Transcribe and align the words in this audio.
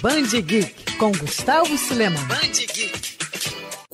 Band 0.00 0.30
Geek 0.46 0.74
com 0.98 1.10
Gustavo 1.10 1.76
Suleman. 1.76 2.24
Band 2.28 2.54
Geek. 2.72 3.27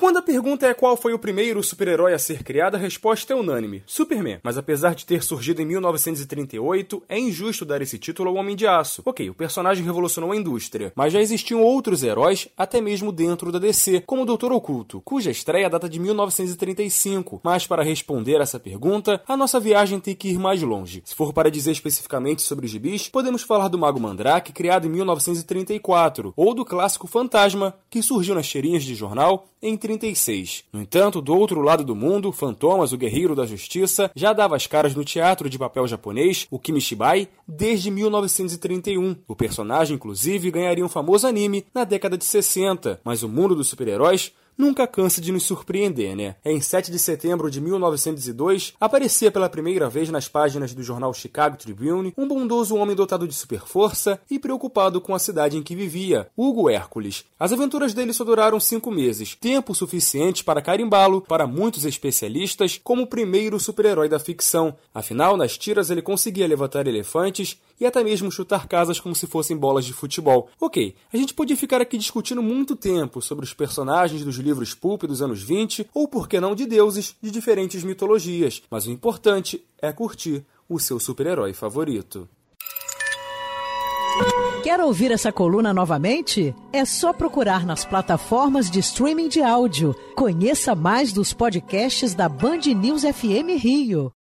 Quando 0.04 0.19
a 0.19 0.23
pergunta 0.23 0.67
é 0.67 0.75
qual 0.75 0.99
foi 0.99 1.15
o 1.15 1.18
primeiro 1.18 1.62
super-herói 1.62 2.12
a 2.12 2.18
ser 2.18 2.42
criado, 2.42 2.75
a 2.75 2.79
resposta 2.79 3.33
é 3.33 3.36
unânime: 3.36 3.83
Superman. 3.86 4.38
Mas 4.42 4.58
apesar 4.58 4.95
de 4.95 5.07
ter 5.07 5.23
surgido 5.23 5.63
em 5.63 5.65
1938, 5.65 7.02
é 7.08 7.18
injusto 7.18 7.65
dar 7.65 7.81
esse 7.81 7.99
título 7.99 8.29
ao 8.29 8.36
Homem 8.36 8.54
de 8.54 8.66
Aço. 8.66 9.00
Ok, 9.02 9.30
o 9.30 9.34
personagem 9.34 9.82
revolucionou 9.82 10.32
a 10.32 10.36
indústria, 10.36 10.93
mas 10.95 11.11
já 11.11 11.22
existiam 11.22 11.62
outros 11.62 12.02
heróis, 12.02 12.48
até 12.54 12.82
mesmo 12.82 13.11
dentro 13.11 13.50
da 13.50 13.59
DC, 13.59 14.02
como 14.02 14.25
o 14.25 14.27
Doutor 14.27 14.52
Oculto, 14.52 15.00
cuja 15.00 15.30
estreia 15.30 15.70
data 15.70 15.88
de 15.88 15.98
1935. 15.98 17.41
Mas 17.43 17.66
para 17.66 17.82
responder 17.82 18.43
essa 18.43 18.61
pergunta, 18.61 19.23
a 19.27 19.39
nossa 19.39 19.59
viagem 19.59 19.98
tem 19.98 20.14
que 20.14 20.29
ir 20.29 20.39
mais 20.39 20.61
longe. 20.61 21.00
Se 21.07 21.14
for 21.14 21.32
para 21.32 21.50
dizer 21.50 21.73
especificamente 21.73 22.43
sobre 22.43 22.66
gibis, 22.66 23.09
podemos 23.09 23.41
falar 23.41 23.68
do 23.68 23.79
Mago 23.79 23.98
Mandrake, 23.98 24.52
criado 24.52 24.86
em 24.86 24.91
1934, 24.91 26.34
ou 26.36 26.52
do 26.52 26.62
clássico 26.62 27.07
Fantasma, 27.07 27.74
que 27.88 28.02
surgiu 28.02 28.34
nas 28.34 28.45
cheirinhas 28.45 28.82
de 28.82 28.95
jornal 28.95 29.46
em 29.64 29.78
36. 29.78 30.64
No 30.70 30.82
entanto, 30.82 31.23
do 31.23 31.34
outro 31.34 31.62
lado 31.62 31.82
do 31.82 31.96
mundo, 31.96 32.30
Fantomas, 32.30 32.92
o 32.92 32.98
Guerreiro 32.98 33.34
da 33.34 33.46
Justiça, 33.46 34.10
já 34.14 34.34
dava 34.34 34.55
as 34.55 34.66
caras 34.66 34.95
no 34.95 35.02
teatro 35.02 35.48
de 35.48 35.59
papel 35.59 35.88
japonês, 35.88 36.46
o 36.50 36.59
Kimishibai, 36.59 37.28
desde 37.48 37.91
1931. 37.91 39.16
O 39.27 39.34
personagem, 39.34 39.96
inclusive, 39.96 40.50
ganharia 40.50 40.84
um 40.84 40.88
famoso 40.88 41.27
anime 41.27 41.64
na 41.74 41.84
década 41.84 42.19
de 42.19 42.27
60, 42.27 43.00
mas 43.02 43.22
o 43.22 43.28
mundo 43.28 43.55
dos 43.55 43.69
super-heróis 43.69 44.32
nunca 44.56 44.86
cansa 44.86 45.20
de 45.20 45.32
nos 45.32 45.44
surpreender, 45.44 46.16
né? 46.16 46.36
Em 46.44 46.60
7 46.60 46.90
de 46.90 46.98
setembro 46.98 47.50
de 47.50 47.60
1902, 47.60 48.74
aparecia 48.80 49.30
pela 49.30 49.48
primeira 49.48 49.88
vez 49.88 50.10
nas 50.10 50.28
páginas 50.28 50.74
do 50.74 50.82
jornal 50.82 51.12
Chicago 51.12 51.56
Tribune 51.56 52.12
um 52.16 52.27
bondoso 52.27 52.77
homem 52.77 52.96
dotado 52.96 53.27
de 53.27 53.34
superforça 53.34 54.20
e 54.30 54.38
preocupado 54.38 55.00
com 55.00 55.14
a 55.14 55.18
cidade 55.18 55.56
em 55.56 55.62
que 55.62 55.74
vivia, 55.74 56.28
Hugo 56.36 56.70
Hércules. 56.70 57.24
As 57.38 57.52
aventuras 57.52 57.94
dele 57.94 58.12
só 58.12 58.24
duraram 58.24 58.58
cinco 58.60 58.90
meses, 58.90 59.34
tempo 59.34 59.74
suficiente 59.74 60.44
para 60.44 60.62
carimbá-lo, 60.62 61.20
para 61.20 61.46
muitos 61.46 61.84
especialistas, 61.84 62.80
como 62.83 63.02
o 63.02 63.06
primeiro 63.06 63.58
super-herói 63.58 64.08
da 64.08 64.18
ficção. 64.18 64.77
Afinal, 64.94 65.36
nas 65.36 65.58
tiras 65.58 65.91
ele 65.91 66.02
conseguia 66.02 66.46
levantar 66.46 66.86
elefantes 66.86 67.58
e 67.80 67.86
até 67.86 68.02
mesmo 68.05 68.30
chutar 68.30 68.68
casas 68.68 69.00
como 69.00 69.14
se 69.14 69.27
fossem 69.27 69.56
bolas 69.56 69.84
de 69.84 69.92
futebol. 69.92 70.48
Ok, 70.61 70.94
a 71.12 71.16
gente 71.16 71.34
podia 71.34 71.56
ficar 71.56 71.80
aqui 71.80 71.98
discutindo 71.98 72.42
muito 72.42 72.77
tempo 72.77 73.20
sobre 73.20 73.44
os 73.44 73.52
personagens 73.52 74.24
dos 74.24 74.39
livros 74.45 74.75
pulp 74.75 75.05
dos 75.05 75.20
anos 75.20 75.42
20 75.42 75.91
ou, 75.92 76.06
por 76.06 76.28
que 76.28 76.39
não, 76.39 76.55
de 76.55 76.67
deuses 76.67 77.17
de 77.20 77.31
diferentes 77.31 77.83
mitologias, 77.83 78.62
mas 78.70 78.86
o 78.86 78.91
importante 78.91 79.64
é 79.81 79.92
curtir 79.92 80.45
o 80.69 80.78
seu 80.78 81.01
super-herói 81.01 81.53
favorito. 81.53 82.28
Quer 84.62 84.81
ouvir 84.81 85.11
essa 85.11 85.33
coluna 85.33 85.75
novamente? 85.75 86.55
É 86.73 86.84
só 86.84 87.12
procurar 87.12 87.67
nas 87.67 87.84
plataformas 87.84 88.70
de 88.70 88.78
streaming 88.78 89.28
de 89.28 89.42
áudio. 89.42 89.95
Conheça 90.14 90.75
mais 90.75 91.12
dos 91.12 91.33
podcasts 91.33 92.14
da 92.14 92.29
Band 92.29 92.61
News 92.75 93.03
FM 93.03 93.58
Rio. 93.58 94.11